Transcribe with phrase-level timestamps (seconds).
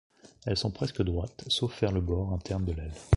[0.47, 2.91] Elles sont presque droites, sauf vers le bord interne de l'aile.